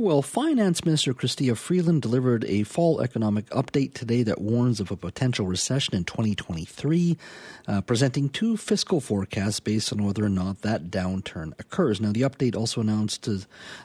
Well, 0.00 0.22
Finance 0.22 0.84
Minister 0.84 1.12
Chrystia 1.12 1.56
Freeland 1.56 2.02
delivered 2.02 2.44
a 2.44 2.62
fall 2.62 3.00
economic 3.00 3.46
update 3.46 3.94
today 3.94 4.22
that 4.22 4.40
warns 4.40 4.78
of 4.78 4.92
a 4.92 4.96
potential 4.96 5.44
recession 5.44 5.96
in 5.96 6.04
2023, 6.04 7.18
uh, 7.66 7.80
presenting 7.80 8.28
two 8.28 8.56
fiscal 8.56 9.00
forecasts 9.00 9.58
based 9.58 9.92
on 9.92 10.04
whether 10.04 10.24
or 10.24 10.28
not 10.28 10.62
that 10.62 10.84
downturn 10.84 11.50
occurs. 11.58 12.00
Now, 12.00 12.12
the 12.12 12.20
update 12.20 12.54
also 12.54 12.80
announced 12.80 13.26
uh, 13.26 13.38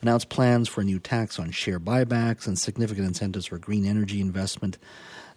announced 0.04 0.30
plans 0.30 0.70
for 0.70 0.82
a 0.82 0.84
new 0.84 1.00
tax 1.00 1.40
on 1.40 1.50
share 1.50 1.80
buybacks 1.80 2.46
and 2.46 2.60
significant 2.60 3.08
incentives 3.08 3.48
for 3.48 3.58
green 3.58 3.84
energy 3.84 4.22
investment 4.22 4.78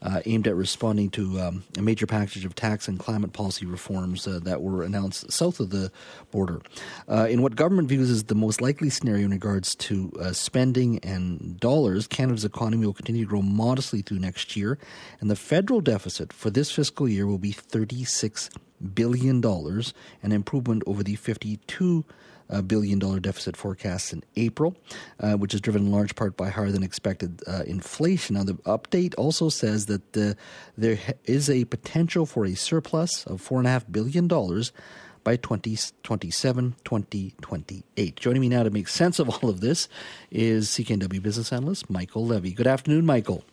uh, 0.02 0.20
aimed 0.26 0.46
at 0.46 0.54
responding 0.54 1.10
to 1.10 1.40
um, 1.40 1.64
a 1.76 1.82
major 1.82 2.06
package 2.06 2.44
of 2.44 2.54
tax 2.54 2.88
and 2.88 2.98
climate 2.98 3.32
policy 3.32 3.66
reforms 3.66 4.26
uh, 4.26 4.38
that 4.42 4.62
were 4.62 4.82
announced 4.82 5.30
south 5.30 5.61
of 5.61 5.70
the 5.70 5.90
border. 6.30 6.61
Uh, 7.08 7.26
in 7.29 7.42
what 7.42 7.56
government 7.56 7.88
views 7.88 8.11
as 8.11 8.24
the 8.24 8.34
most 8.34 8.61
likely 8.61 8.90
scenario 8.90 9.24
in 9.24 9.30
regards 9.30 9.74
to 9.74 10.12
uh, 10.20 10.32
spending 10.32 10.98
and 11.00 11.58
dollars, 11.61 12.06
Canada's 12.06 12.44
economy 12.44 12.86
will 12.86 12.94
continue 12.94 13.24
to 13.24 13.29
grow 13.29 13.43
modestly 13.43 14.02
through 14.02 14.18
next 14.18 14.57
year, 14.57 14.79
and 15.21 15.30
the 15.30 15.36
federal 15.36 15.80
deficit 15.80 16.32
for 16.32 16.50
this 16.50 16.71
fiscal 16.71 17.08
year 17.08 17.26
will 17.26 17.38
be 17.38 17.52
$36 17.52 18.50
billion, 18.94 19.44
an 19.44 20.32
improvement 20.32 20.82
over 20.86 21.02
the 21.02 21.16
52 21.16 22.04
a 22.08 22.36
billion 22.63 22.99
dollar 22.99 23.21
deficit 23.21 23.57
forecast 23.57 24.13
in 24.13 24.23
April, 24.36 24.77
uh, 25.21 25.35
which 25.35 25.55
is 25.55 25.61
driven 25.61 25.86
in 25.86 25.93
large 25.93 26.14
part 26.14 26.36
by 26.36 26.49
higher 26.49 26.71
than 26.71 26.82
expected 26.82 27.43
uh, 27.46 27.63
inflation. 27.67 28.36
Now, 28.36 28.45
the 28.45 28.55
update 28.55 29.14
also 29.17 29.49
says 29.49 29.86
that 29.86 30.17
uh, 30.17 30.35
there 30.77 30.99
is 31.25 31.50
a 31.50 31.64
potential 31.67 32.27
for 32.27 32.45
a 32.45 32.55
surplus 32.55 33.25
of 33.27 33.42
$4.5 33.47 33.92
billion 33.92 34.28
by 35.27 35.34
2027 35.36 36.77
2028. 36.84 38.17
Joining 38.17 38.41
me 38.41 38.48
now 38.48 38.62
to 38.62 38.70
make 38.70 38.86
sense 38.86 39.19
of 39.19 39.28
all 39.28 39.50
of 39.50 39.61
this 39.61 39.89
is 40.31 40.69
CKNW 40.69 41.20
business 41.20 41.53
analyst 41.53 41.91
Michael 41.91 42.25
Levy. 42.25 42.53
Good 42.53 42.69
afternoon, 42.69 43.05
Michael. 43.05 43.44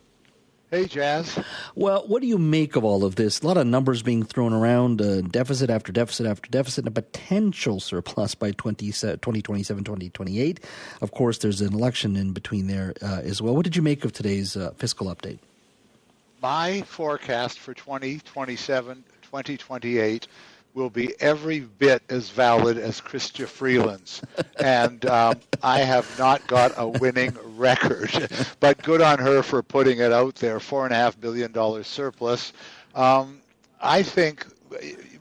Hey, 0.74 0.86
Jas. 0.86 1.38
Well, 1.76 2.04
what 2.08 2.20
do 2.20 2.26
you 2.26 2.36
make 2.36 2.74
of 2.74 2.82
all 2.82 3.04
of 3.04 3.14
this? 3.14 3.42
A 3.42 3.46
lot 3.46 3.56
of 3.56 3.64
numbers 3.64 4.02
being 4.02 4.24
thrown 4.24 4.52
around, 4.52 5.00
uh, 5.00 5.20
deficit 5.20 5.70
after 5.70 5.92
deficit 5.92 6.26
after 6.26 6.50
deficit, 6.50 6.84
and 6.84 6.88
a 6.88 7.00
potential 7.00 7.78
surplus 7.78 8.34
by 8.34 8.50
20, 8.50 8.86
2027, 8.86 9.84
2028. 9.84 10.64
Of 11.00 11.12
course, 11.12 11.38
there's 11.38 11.60
an 11.60 11.74
election 11.74 12.16
in 12.16 12.32
between 12.32 12.66
there 12.66 12.92
uh, 13.00 13.20
as 13.22 13.40
well. 13.40 13.54
What 13.54 13.62
did 13.62 13.76
you 13.76 13.82
make 13.82 14.04
of 14.04 14.12
today's 14.12 14.56
uh, 14.56 14.72
fiscal 14.76 15.14
update? 15.14 15.38
My 16.42 16.80
forecast 16.80 17.60
for 17.60 17.72
2027, 17.72 19.04
2028 19.22 20.26
will 20.74 20.90
be 20.90 21.14
every 21.20 21.60
bit 21.60 22.02
as 22.08 22.30
valid 22.30 22.76
as 22.76 23.00
Chrystia 23.00 23.46
Freeland's. 23.46 24.20
and 24.62 25.06
um, 25.06 25.40
I 25.62 25.78
have 25.78 26.18
not 26.18 26.46
got 26.46 26.72
a 26.76 26.86
winning 26.86 27.36
record, 27.56 28.28
but 28.60 28.82
good 28.82 29.00
on 29.00 29.18
her 29.20 29.42
for 29.42 29.62
putting 29.62 29.98
it 30.00 30.12
out 30.12 30.34
there. 30.36 30.60
Four 30.60 30.84
and 30.84 30.92
a 30.92 30.96
half 30.96 31.18
billion 31.20 31.52
dollar 31.52 31.84
surplus. 31.84 32.52
Um, 32.94 33.40
I 33.80 34.02
think 34.02 34.46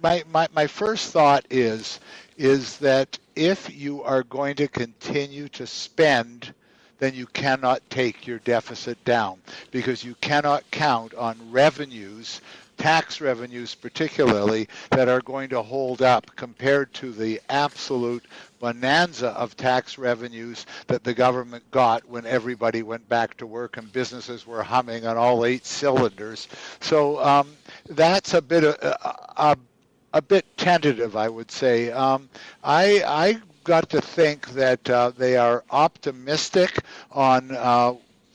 my, 0.01 0.23
my 0.31 0.47
my 0.53 0.67
first 0.67 1.11
thought 1.11 1.45
is 1.49 1.99
is 2.37 2.77
that 2.79 3.17
if 3.35 3.73
you 3.75 4.01
are 4.03 4.23
going 4.23 4.55
to 4.55 4.67
continue 4.67 5.47
to 5.49 5.67
spend 5.67 6.53
then 6.99 7.13
you 7.13 7.25
cannot 7.27 7.81
take 7.89 8.25
your 8.25 8.39
deficit 8.39 9.03
down 9.03 9.37
because 9.71 10.03
you 10.03 10.15
cannot 10.21 10.63
count 10.71 11.13
on 11.15 11.37
revenues 11.51 12.39
tax 12.83 13.21
revenues 13.21 13.73
particularly 13.73 14.67
that 14.89 15.07
are 15.07 15.21
going 15.21 15.47
to 15.47 15.61
hold 15.61 16.01
up 16.01 16.29
compared 16.35 16.93
to 16.93 17.13
the 17.13 17.39
absolute 17.49 18.25
bonanza 18.59 19.29
of 19.29 19.55
tax 19.55 19.97
revenues 19.97 20.65
that 20.87 21.01
the 21.01 21.13
government 21.13 21.63
got 21.71 22.05
when 22.09 22.25
everybody 22.25 22.83
went 22.83 23.07
back 23.07 23.37
to 23.37 23.47
work 23.47 23.77
and 23.77 23.89
businesses 23.93 24.45
were 24.45 24.61
humming 24.61 25.05
on 25.05 25.15
all 25.15 25.45
eight 25.45 25.65
cylinders. 25.65 26.49
So 26.81 27.23
um, 27.23 27.55
that's 27.87 28.33
a 28.33 28.41
bit 28.41 28.65
of, 28.65 28.75
a, 28.81 29.57
a, 30.13 30.21
bit 30.21 30.45
tentative, 30.57 31.15
I 31.15 31.29
would 31.29 31.51
say. 31.51 31.89
Um, 31.89 32.27
I 32.65 33.01
I 33.07 33.37
got 33.63 33.89
to 33.91 34.01
think 34.01 34.49
that 34.49 34.89
uh, 34.89 35.11
they 35.17 35.37
are 35.37 35.63
optimistic 35.71 36.79
on. 37.13 37.51
Uh, 37.51 37.93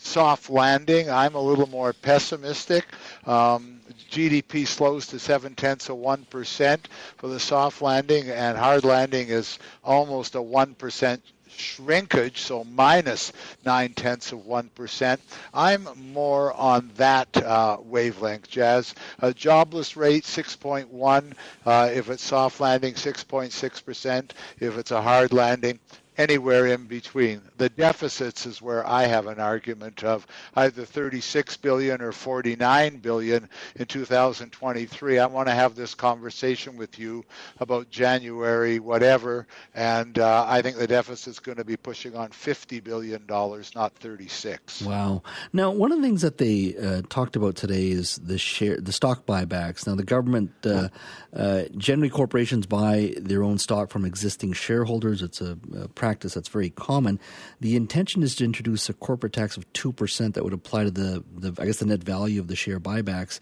soft 0.08 0.48
landing. 0.48 1.10
I'm 1.10 1.34
a 1.34 1.40
little 1.40 1.68
more 1.68 1.92
pessimistic. 1.92 2.86
Um, 3.26 3.80
GDP 4.10 4.66
slows 4.66 5.06
to 5.08 5.18
seven 5.18 5.54
tenths 5.54 5.90
of 5.90 5.96
one 5.96 6.24
percent 6.30 6.88
for 7.18 7.28
the 7.28 7.38
soft 7.38 7.82
landing, 7.82 8.30
and 8.30 8.56
hard 8.56 8.84
landing 8.84 9.28
is 9.28 9.58
almost 9.84 10.34
a 10.34 10.42
one 10.42 10.74
percent 10.74 11.22
shrinkage, 11.50 12.40
so 12.40 12.64
minus 12.64 13.32
nine 13.66 13.92
tenths 13.92 14.32
of 14.32 14.46
one 14.46 14.70
percent. 14.70 15.20
I'm 15.52 15.86
more 16.12 16.54
on 16.54 16.90
that 16.96 17.36
uh, 17.36 17.76
wavelength, 17.82 18.48
Jas. 18.48 18.94
A 19.20 19.34
jobless 19.34 19.94
rate 19.96 20.24
6.1. 20.24 21.32
Uh, 21.66 21.90
if 21.92 22.08
it's 22.08 22.22
soft 22.22 22.60
landing, 22.60 22.94
6.6 22.94 23.84
percent. 23.84 24.34
If 24.58 24.78
it's 24.78 24.90
a 24.90 25.02
hard 25.02 25.34
landing, 25.34 25.78
anywhere 26.18 26.66
in 26.66 26.84
between. 26.84 27.40
The 27.56 27.68
deficits 27.68 28.44
is 28.44 28.60
where 28.60 28.86
I 28.86 29.04
have 29.04 29.28
an 29.28 29.38
argument 29.38 30.02
of 30.02 30.26
either 30.56 30.84
36 30.84 31.56
billion 31.58 32.02
or 32.02 32.12
49 32.12 32.96
billion 32.96 33.48
in 33.76 33.86
2023. 33.86 35.18
I 35.18 35.26
want 35.26 35.48
to 35.48 35.54
have 35.54 35.76
this 35.76 35.94
conversation 35.94 36.76
with 36.76 36.98
you 36.98 37.24
about 37.60 37.88
January 37.90 38.80
whatever, 38.80 39.46
and 39.74 40.18
uh, 40.18 40.44
I 40.48 40.60
think 40.60 40.76
the 40.76 40.86
deficit 40.86 41.28
is 41.28 41.38
going 41.38 41.58
to 41.58 41.64
be 41.64 41.76
pushing 41.76 42.16
on 42.16 42.30
50 42.30 42.80
billion 42.80 43.24
dollars, 43.26 43.74
not 43.74 43.94
36. 43.94 44.82
Wow. 44.82 45.22
Now, 45.52 45.70
one 45.70 45.92
of 45.92 45.98
the 45.98 46.04
things 46.04 46.22
that 46.22 46.38
they 46.38 46.74
uh, 46.76 47.02
talked 47.08 47.36
about 47.36 47.54
today 47.54 47.88
is 47.88 48.16
the 48.18 48.38
share, 48.38 48.80
the 48.80 48.92
stock 48.92 49.24
buybacks. 49.24 49.86
Now, 49.86 49.94
the 49.94 50.04
government 50.04 50.50
uh, 50.64 50.88
uh 51.32 51.64
generally 51.76 52.10
corporations 52.10 52.66
buy 52.66 53.14
their 53.16 53.42
own 53.42 53.58
stock 53.58 53.90
from 53.90 54.04
existing 54.04 54.52
shareholders. 54.54 55.22
It's 55.22 55.40
a, 55.40 55.56
a 55.76 55.88
practice 56.08 56.32
that's 56.32 56.48
very 56.48 56.70
common. 56.70 57.20
The 57.60 57.76
intention 57.76 58.22
is 58.22 58.34
to 58.36 58.44
introduce 58.44 58.88
a 58.88 58.94
corporate 58.94 59.34
tax 59.34 59.58
of 59.58 59.70
2% 59.74 60.32
that 60.32 60.42
would 60.42 60.54
apply 60.54 60.84
to 60.84 60.90
the, 60.90 61.22
the 61.36 61.52
I 61.60 61.66
guess, 61.66 61.80
the 61.80 61.84
net 61.84 62.02
value 62.02 62.40
of 62.40 62.48
the 62.48 62.56
share 62.56 62.80
buybacks. 62.80 63.40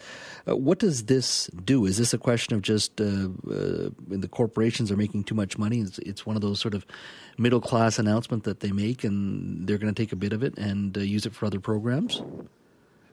Uh, 0.48 0.56
what 0.56 0.80
does 0.80 1.04
this 1.04 1.46
do? 1.64 1.86
Is 1.86 1.96
this 1.96 2.12
a 2.12 2.18
question 2.18 2.56
of 2.56 2.62
just 2.62 3.00
uh, 3.00 3.04
uh, 3.04 3.90
the 4.08 4.28
corporations 4.28 4.90
are 4.90 4.96
making 4.96 5.22
too 5.22 5.36
much 5.36 5.56
money? 5.58 5.78
It's, 5.78 6.00
it's 6.00 6.26
one 6.26 6.34
of 6.34 6.42
those 6.42 6.58
sort 6.58 6.74
of 6.74 6.84
middle 7.38 7.60
class 7.60 8.00
announcements 8.00 8.46
that 8.46 8.58
they 8.58 8.72
make, 8.72 9.04
and 9.04 9.68
they're 9.68 9.78
going 9.78 9.94
to 9.94 10.02
take 10.02 10.10
a 10.10 10.16
bit 10.16 10.32
of 10.32 10.42
it 10.42 10.58
and 10.58 10.98
uh, 10.98 11.02
use 11.02 11.24
it 11.24 11.34
for 11.36 11.46
other 11.46 11.60
programs? 11.60 12.20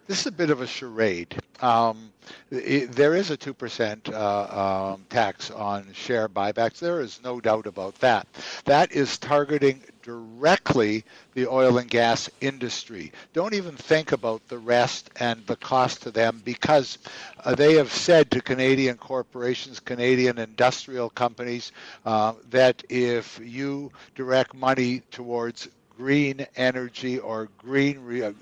This 0.05 0.19
is 0.19 0.27
a 0.27 0.31
bit 0.31 0.49
of 0.49 0.59
a 0.59 0.67
charade. 0.67 1.33
Um, 1.61 2.11
it, 2.51 2.91
there 2.91 3.15
is 3.15 3.31
a 3.31 3.37
2% 3.37 4.13
uh, 4.13 4.93
um, 4.93 5.05
tax 5.09 5.49
on 5.49 5.87
share 5.93 6.27
buybacks. 6.27 6.79
There 6.79 6.99
is 6.99 7.21
no 7.23 7.39
doubt 7.39 7.67
about 7.67 7.95
that. 7.99 8.27
That 8.65 8.91
is 8.91 9.17
targeting 9.17 9.81
directly 10.01 11.05
the 11.35 11.47
oil 11.47 11.77
and 11.77 11.89
gas 11.89 12.29
industry. 12.41 13.13
Don't 13.31 13.53
even 13.53 13.77
think 13.77 14.11
about 14.11 14.45
the 14.49 14.57
rest 14.57 15.09
and 15.21 15.45
the 15.47 15.55
cost 15.55 16.01
to 16.01 16.11
them 16.11 16.41
because 16.43 16.97
uh, 17.45 17.55
they 17.55 17.75
have 17.75 17.91
said 17.91 18.29
to 18.31 18.41
Canadian 18.41 18.97
corporations, 18.97 19.79
Canadian 19.79 20.37
industrial 20.37 21.11
companies, 21.11 21.71
uh, 22.05 22.33
that 22.49 22.83
if 22.89 23.39
you 23.41 23.89
direct 24.15 24.53
money 24.53 25.01
towards 25.11 25.69
green 25.97 26.45
energy 26.57 27.19
or 27.19 27.47
green 27.57 28.03
re- 28.03 28.23
uh, 28.23 28.33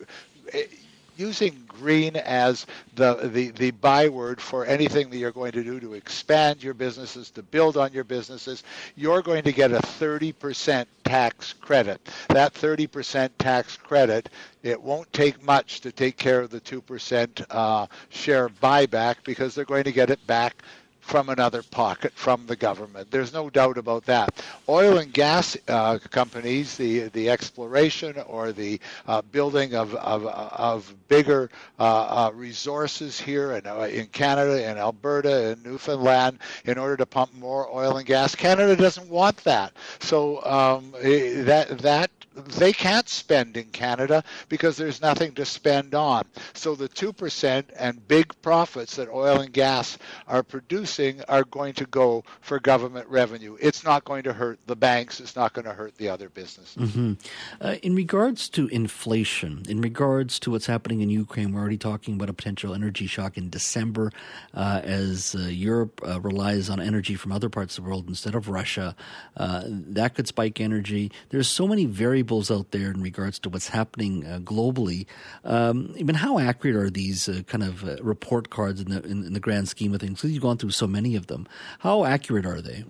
using 1.22 1.56
green 1.68 2.16
as 2.16 2.66
the, 2.96 3.14
the, 3.32 3.52
the 3.52 3.70
byword 3.72 4.42
for 4.42 4.66
anything 4.66 5.10
that 5.12 5.18
you're 5.18 5.32
going 5.32 5.52
to 5.52 5.64
do 5.64 5.80
to 5.80 5.94
expand 5.94 6.64
your 6.64 6.74
businesses, 6.74 7.30
to 7.30 7.44
build 7.44 7.78
on 7.78 7.94
your 7.94 8.04
businesses, 8.04 8.64
you're 8.96 9.22
going 9.22 9.44
to 9.44 9.52
get 9.52 9.72
a 9.72 9.78
30% 9.78 10.88
tax 11.04 11.54
credit. 11.54 12.02
That 12.30 12.56
30% 12.56 13.30
tax 13.38 13.78
credit, 13.78 14.30
it 14.64 14.82
won't 14.82 15.12
take 15.14 15.44
much 15.44 15.82
to 15.82 15.92
take 15.92 16.18
care 16.18 16.42
of 16.42 16.50
the 16.50 16.62
2% 16.62 17.46
uh, 17.52 17.86
share 18.10 18.50
buyback 18.50 19.18
because 19.24 19.54
they're 19.54 19.64
going 19.64 19.84
to 19.84 19.92
get 19.92 20.10
it 20.10 20.26
back 20.26 20.64
from 21.02 21.30
another 21.30 21.64
pocket 21.64 22.14
from 22.14 22.46
the 22.46 22.56
government. 22.56 23.12
There's 23.12 23.34
no 23.34 23.50
doubt 23.50 23.78
about 23.78 24.06
that. 24.06 24.44
Oil 24.70 25.00
and 25.00 25.12
gas 25.12 25.58
uh, 25.68 25.98
companies, 26.10 26.78
the 26.78 27.10
the 27.10 27.30
exploration 27.30 28.18
or 28.28 28.52
the 28.52 28.80
uh, 29.08 29.22
building 29.24 29.76
of 29.76 29.94
of, 29.96 30.26
of 30.26 30.96
bigger 31.10 31.50
uh, 31.80 32.28
uh 32.28 32.32
resources 32.34 33.20
here 33.20 33.54
in, 33.54 33.68
uh, 33.68 33.90
in 33.92 34.06
Canada, 34.08 34.70
in 34.70 34.78
Alberta, 34.78 35.52
in 35.52 35.64
Newfoundland, 35.64 36.40
in 36.66 36.78
order 36.78 36.96
to 36.98 37.06
pump 37.06 37.34
more 37.34 37.68
oil 37.74 37.98
and 37.98 38.06
gas. 38.06 38.36
Canada 38.36 38.76
doesn't 38.76 39.10
want 39.10 39.38
that. 39.38 39.74
So 40.00 40.44
um, 40.46 40.94
that 41.02 41.80
that 41.80 42.12
they 42.34 42.72
can't 42.72 43.10
spend 43.10 43.58
in 43.58 43.66
Canada 43.66 44.24
because 44.48 44.78
there's 44.78 45.02
nothing 45.02 45.34
to 45.34 45.46
spend 45.46 45.94
on. 45.94 46.24
So 46.54 46.76
the 46.76 46.88
2% 46.88 47.64
and 47.78 48.08
big 48.08 48.34
profits 48.42 48.96
that 48.96 49.10
oil 49.10 49.42
and 49.42 49.52
gas 49.52 49.98
are 50.28 50.44
producing 50.44 51.22
are 51.28 51.44
going 51.44 51.74
to 51.74 51.86
go 51.86 52.24
for 52.40 52.60
government 52.60 53.08
revenue. 53.08 53.58
It's 53.60 53.84
not 53.84 54.06
going 54.06 54.24
to 54.24 54.34
hurt 54.34 54.60
the 54.66 54.76
banks, 54.76 55.20
it's 55.20 55.36
not 55.36 55.54
going 55.54 55.66
to 55.66 55.74
hurt 55.74 55.96
the 55.98 56.10
other 56.10 56.30
businesses. 56.30 56.92
Mm-hmm. 56.92 57.14
Uh, 57.60 57.76
in 57.84 57.96
regards 57.96 58.48
to 58.50 58.68
inflation, 58.68 59.64
in 59.68 59.82
regards 59.82 60.40
to 60.40 60.52
what's 60.52 60.66
happening 60.66 61.02
in 61.02 61.10
Ukraine, 61.10 61.52
we're 61.52 61.60
already 61.60 61.78
talking 61.78 62.16
about 62.16 62.30
a 62.30 62.34
potential 62.34 62.74
energy 62.74 63.08
shock 63.08 63.38
in 63.38 63.50
December 63.50 64.12
uh, 64.54 64.82
as 64.84 65.36
uh, 65.36 65.42
Europe 65.42 66.02
uh, 66.08 66.20
relies 66.22 66.70
on 66.70 66.80
energy 66.80 67.16
from 67.16 67.32
other 67.32 67.50
parts 67.50 67.78
of 67.78 67.84
the 67.84 67.90
world 67.90 68.08
instead 68.08 68.36
of 68.36 68.48
Russia. 68.48 68.96
Uh, 69.36 69.64
that 69.68 70.16
could 70.16 70.28
spike 70.28 70.62
energy. 70.62 71.12
There's 71.30 71.48
so 71.48 71.68
many 71.68 71.86
variables 71.86 72.22
out 72.32 72.72
there 72.72 72.92
in 72.92 73.02
regards 73.02 73.40
to 73.40 73.50
what's 73.50 73.68
happening 73.68 74.26
uh, 74.26 74.40
globally. 74.40 75.06
Um, 75.44 75.94
I 76.00 76.04
mean, 76.04 76.16
how 76.16 76.40
accurate 76.40 76.76
are 76.76 76.90
these 76.90 77.30
kind 77.48 77.64
of 77.64 77.84
report 78.02 78.50
cards 78.50 78.80
in 78.82 78.90
the 78.90 79.04
in, 79.04 79.26
in, 79.26 79.34
the 79.34 79.40
grand 79.40 79.68
scheme 79.68 79.94
of 79.94 80.00
things? 80.00 80.20
Because 80.20 80.32
you've 80.32 80.42
gone 80.42 80.58
through 80.58 80.72
so 80.72 80.88
many 80.88 81.16
of 81.16 81.28
them. 81.28 81.48
How 81.80 82.06
accurate 82.06 82.46
are 82.46 82.62
they? 82.62 82.86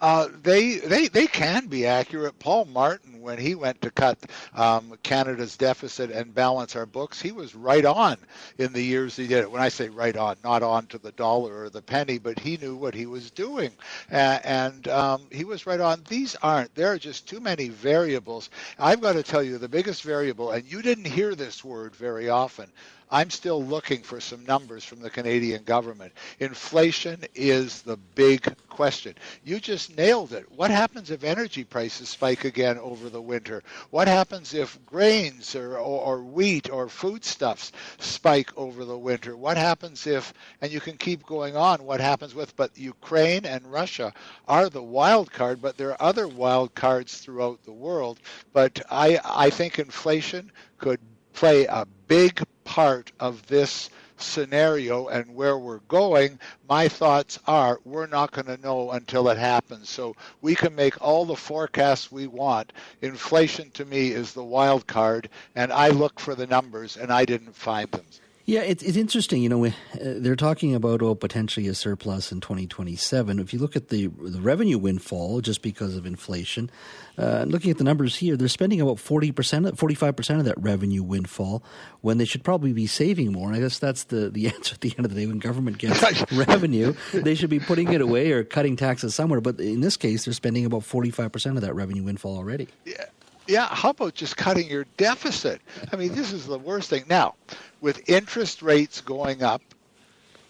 Uh, 0.00 0.28
they 0.42 0.76
they 0.76 1.08
they 1.08 1.26
can 1.26 1.66
be 1.68 1.86
accurate. 1.86 2.38
Paul 2.38 2.66
Martin, 2.66 3.22
when 3.22 3.38
he 3.38 3.54
went 3.54 3.80
to 3.82 3.90
cut 3.90 4.18
um, 4.54 4.94
Canada's 5.02 5.56
deficit 5.56 6.10
and 6.10 6.34
balance 6.34 6.76
our 6.76 6.86
books, 6.86 7.20
he 7.22 7.32
was 7.32 7.54
right 7.54 7.84
on 7.84 8.18
in 8.58 8.72
the 8.72 8.82
years 8.82 9.16
he 9.16 9.26
did 9.26 9.38
it. 9.40 9.50
When 9.50 9.62
I 9.62 9.70
say 9.70 9.88
right 9.88 10.16
on, 10.16 10.36
not 10.44 10.62
on 10.62 10.86
to 10.88 10.98
the 10.98 11.12
dollar 11.12 11.64
or 11.64 11.70
the 11.70 11.82
penny, 11.82 12.18
but 12.18 12.38
he 12.38 12.58
knew 12.58 12.76
what 12.76 12.94
he 12.94 13.06
was 13.06 13.30
doing, 13.30 13.72
uh, 14.12 14.40
and 14.44 14.88
um, 14.88 15.22
he 15.32 15.44
was 15.44 15.66
right 15.66 15.80
on. 15.80 16.04
These 16.08 16.36
aren't. 16.42 16.74
There 16.74 16.92
are 16.92 16.98
just 16.98 17.28
too 17.28 17.40
many 17.40 17.70
variables. 17.70 18.50
I've 18.78 19.00
got 19.00 19.14
to 19.14 19.22
tell 19.22 19.42
you, 19.42 19.58
the 19.58 19.68
biggest 19.68 20.02
variable, 20.02 20.52
and 20.52 20.64
you 20.70 20.82
didn't 20.82 21.06
hear 21.06 21.34
this 21.34 21.64
word 21.64 21.96
very 21.96 22.28
often. 22.28 22.70
I'm 23.10 23.30
still 23.30 23.64
looking 23.64 24.02
for 24.02 24.20
some 24.20 24.44
numbers 24.44 24.84
from 24.84 25.00
the 25.00 25.10
Canadian 25.10 25.62
government. 25.62 26.12
Inflation 26.40 27.22
is 27.36 27.82
the 27.82 27.96
big 27.96 28.52
question. 28.68 29.14
You 29.44 29.60
just 29.60 29.96
nailed 29.96 30.32
it. 30.32 30.50
What 30.50 30.72
happens 30.72 31.10
if 31.12 31.22
energy 31.22 31.62
prices 31.62 32.08
spike 32.08 32.44
again 32.44 32.78
over 32.78 33.08
the 33.08 33.22
winter? 33.22 33.62
What 33.90 34.08
happens 34.08 34.54
if 34.54 34.84
grains 34.86 35.54
or, 35.54 35.78
or, 35.78 36.00
or 36.00 36.22
wheat 36.22 36.68
or 36.68 36.88
foodstuffs 36.88 37.70
spike 37.98 38.50
over 38.56 38.84
the 38.84 38.98
winter? 38.98 39.36
What 39.36 39.56
happens 39.56 40.06
if, 40.08 40.34
and 40.60 40.72
you 40.72 40.80
can 40.80 40.96
keep 40.96 41.24
going 41.24 41.56
on, 41.56 41.84
what 41.84 42.00
happens 42.00 42.34
with, 42.34 42.56
but 42.56 42.76
Ukraine 42.76 43.46
and 43.46 43.64
Russia 43.70 44.12
are 44.48 44.68
the 44.68 44.82
wild 44.82 45.30
card, 45.32 45.62
but 45.62 45.76
there 45.76 45.90
are 45.90 46.02
other 46.02 46.26
wild 46.26 46.74
cards 46.74 47.18
throughout 47.18 47.62
the 47.64 47.72
world. 47.72 48.18
But 48.52 48.82
I, 48.90 49.20
I 49.24 49.50
think 49.50 49.78
inflation 49.78 50.50
could 50.78 51.00
play 51.32 51.66
a 51.66 51.86
big 52.08 52.42
part 52.66 53.12
of 53.20 53.46
this 53.46 53.88
scenario 54.18 55.08
and 55.08 55.34
where 55.34 55.56
we're 55.56 55.80
going, 55.88 56.38
my 56.68 56.88
thoughts 56.88 57.38
are 57.46 57.80
we're 57.84 58.06
not 58.06 58.32
going 58.32 58.46
to 58.46 58.62
know 58.62 58.90
until 58.90 59.28
it 59.28 59.38
happens. 59.38 59.88
So 59.88 60.16
we 60.42 60.54
can 60.54 60.74
make 60.74 61.00
all 61.00 61.24
the 61.24 61.36
forecasts 61.36 62.12
we 62.12 62.26
want. 62.26 62.72
Inflation 63.00 63.70
to 63.72 63.84
me 63.84 64.08
is 64.10 64.32
the 64.32 64.44
wild 64.44 64.86
card, 64.86 65.28
and 65.54 65.72
I 65.72 65.88
look 65.88 66.18
for 66.20 66.34
the 66.34 66.46
numbers 66.46 66.96
and 66.96 67.12
I 67.12 67.24
didn't 67.24 67.54
find 67.54 67.90
them. 67.90 68.04
Yeah, 68.46 68.60
it's, 68.60 68.84
it's 68.84 68.96
interesting. 68.96 69.42
You 69.42 69.48
know, 69.48 69.64
uh, 69.66 69.70
they're 69.94 70.36
talking 70.36 70.72
about 70.72 71.02
oh 71.02 71.16
potentially 71.16 71.66
a 71.66 71.74
surplus 71.74 72.30
in 72.30 72.40
2027. 72.40 73.40
If 73.40 73.52
you 73.52 73.58
look 73.58 73.74
at 73.74 73.88
the 73.88 74.06
the 74.06 74.40
revenue 74.40 74.78
windfall 74.78 75.40
just 75.40 75.62
because 75.62 75.96
of 75.96 76.06
inflation, 76.06 76.70
uh, 77.18 77.44
looking 77.48 77.72
at 77.72 77.78
the 77.78 77.82
numbers 77.84 78.14
here, 78.14 78.36
they're 78.36 78.46
spending 78.46 78.80
about 78.80 79.00
40 79.00 79.32
percent, 79.32 79.76
45 79.76 80.14
percent 80.14 80.38
of 80.38 80.44
that 80.46 80.62
revenue 80.62 81.02
windfall 81.02 81.64
when 82.02 82.18
they 82.18 82.24
should 82.24 82.44
probably 82.44 82.72
be 82.72 82.86
saving 82.86 83.32
more. 83.32 83.48
And 83.48 83.56
I 83.56 83.60
guess 83.60 83.80
that's 83.80 84.04
the 84.04 84.30
the 84.30 84.46
answer 84.54 84.74
at 84.74 84.80
the 84.80 84.94
end 84.96 85.06
of 85.06 85.12
the 85.12 85.20
day. 85.20 85.26
When 85.26 85.40
government 85.40 85.78
gets 85.78 86.00
revenue, 86.32 86.94
they 87.12 87.34
should 87.34 87.50
be 87.50 87.58
putting 87.58 87.92
it 87.92 88.00
away 88.00 88.30
or 88.30 88.44
cutting 88.44 88.76
taxes 88.76 89.12
somewhere. 89.12 89.40
But 89.40 89.58
in 89.58 89.80
this 89.80 89.96
case, 89.96 90.24
they're 90.24 90.34
spending 90.34 90.64
about 90.64 90.84
45 90.84 91.32
percent 91.32 91.56
of 91.56 91.62
that 91.62 91.74
revenue 91.74 92.04
windfall 92.04 92.36
already. 92.36 92.68
Yeah. 92.84 93.06
Yeah, 93.46 93.68
how 93.70 93.90
about 93.90 94.14
just 94.14 94.36
cutting 94.36 94.68
your 94.68 94.86
deficit? 94.96 95.60
I 95.92 95.96
mean, 95.96 96.14
this 96.14 96.32
is 96.32 96.46
the 96.46 96.58
worst 96.58 96.90
thing. 96.90 97.04
Now, 97.08 97.34
with 97.80 98.08
interest 98.08 98.60
rates 98.62 99.00
going 99.00 99.42
up, 99.42 99.62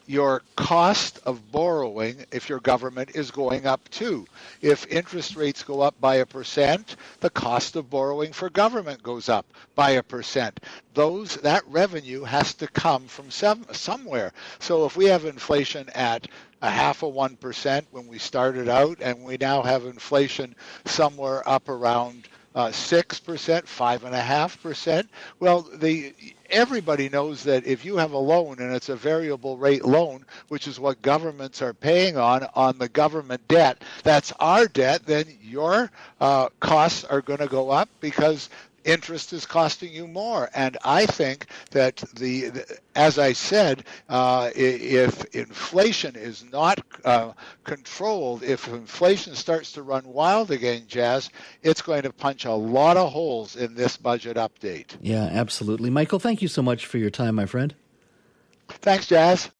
your 0.06 0.42
cost 0.54 1.18
of 1.26 1.50
borrowing, 1.50 2.24
if 2.30 2.48
your 2.48 2.60
government, 2.60 3.10
is 3.14 3.30
going 3.30 3.66
up 3.66 3.86
too. 3.90 4.24
If 4.62 4.86
interest 4.86 5.36
rates 5.36 5.62
go 5.62 5.80
up 5.80 6.00
by 6.00 6.16
a 6.16 6.26
percent, 6.26 6.96
the 7.20 7.30
cost 7.30 7.76
of 7.76 7.90
borrowing 7.90 8.32
for 8.32 8.48
government 8.48 9.02
goes 9.02 9.28
up 9.28 9.46
by 9.74 9.90
a 9.90 10.02
percent. 10.02 10.60
Those 10.94 11.36
that 11.38 11.66
revenue 11.66 12.22
has 12.22 12.54
to 12.54 12.68
come 12.68 13.06
from 13.08 13.30
some, 13.30 13.66
somewhere. 13.72 14.32
So 14.60 14.86
if 14.86 14.96
we 14.96 15.06
have 15.06 15.24
inflation 15.24 15.88
at 15.94 16.28
a 16.62 16.70
half 16.70 17.02
of 17.02 17.12
one 17.12 17.36
percent 17.36 17.86
when 17.90 18.06
we 18.06 18.18
started 18.18 18.68
out, 18.68 18.98
and 19.00 19.24
we 19.24 19.36
now 19.38 19.60
have 19.62 19.84
inflation 19.84 20.54
somewhere 20.84 21.46
up 21.48 21.68
around 21.68 22.28
six 22.72 23.20
percent, 23.20 23.68
five 23.68 24.04
and 24.04 24.14
a 24.14 24.20
half 24.20 24.60
percent. 24.62 25.08
Well, 25.40 25.62
the 25.62 26.14
everybody 26.50 27.08
knows 27.08 27.42
that 27.44 27.66
if 27.66 27.84
you 27.84 27.96
have 27.96 28.12
a 28.12 28.18
loan 28.18 28.60
and 28.60 28.74
it's 28.74 28.88
a 28.88 28.96
variable 28.96 29.58
rate 29.58 29.84
loan, 29.84 30.24
which 30.48 30.66
is 30.66 30.80
what 30.80 31.02
governments 31.02 31.60
are 31.60 31.74
paying 31.74 32.16
on 32.16 32.46
on 32.54 32.78
the 32.78 32.88
government 32.88 33.46
debt, 33.48 33.82
that's 34.02 34.32
our 34.40 34.66
debt. 34.66 35.04
Then 35.04 35.26
your 35.42 35.90
uh, 36.20 36.48
costs 36.60 37.04
are 37.04 37.20
going 37.20 37.40
to 37.40 37.46
go 37.46 37.70
up 37.70 37.88
because 38.00 38.48
interest 38.86 39.32
is 39.32 39.44
costing 39.44 39.92
you 39.92 40.06
more. 40.06 40.48
And 40.54 40.78
I 40.84 41.04
think 41.06 41.46
that 41.72 41.96
the, 42.14 42.48
the 42.48 42.78
as 42.94 43.18
I 43.18 43.32
said, 43.32 43.84
uh, 44.08 44.50
if 44.54 45.24
inflation 45.34 46.16
is 46.16 46.44
not 46.50 46.80
uh, 47.04 47.32
controlled, 47.64 48.42
if 48.42 48.66
inflation 48.68 49.34
starts 49.34 49.72
to 49.72 49.82
run 49.82 50.04
wild 50.06 50.50
again, 50.50 50.84
Jas, 50.88 51.28
it's 51.62 51.82
going 51.82 52.02
to 52.02 52.12
punch 52.12 52.44
a 52.44 52.52
lot 52.52 52.96
of 52.96 53.12
holes 53.12 53.56
in 53.56 53.74
this 53.74 53.96
budget 53.96 54.36
update. 54.36 54.96
Yeah, 55.00 55.24
absolutely. 55.24 55.90
Michael, 55.90 56.18
thank 56.18 56.40
you 56.40 56.48
so 56.48 56.62
much 56.62 56.86
for 56.86 56.98
your 56.98 57.10
time, 57.10 57.34
my 57.34 57.46
friend. 57.46 57.74
Thanks, 58.68 59.06
Jas. 59.06 59.50